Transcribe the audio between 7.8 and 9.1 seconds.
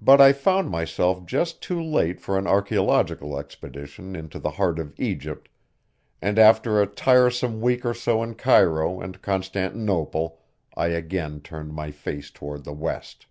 or so in Cairo